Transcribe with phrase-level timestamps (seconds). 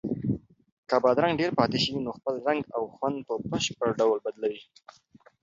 [0.89, 4.61] که بادرنګ ډېر پاتې شي نو خپل رنګ او خوند په بشپړ ډول بدلوي.